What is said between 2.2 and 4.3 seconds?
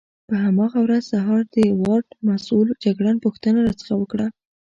مسؤل جګړن پوښتنه راڅخه وکړه.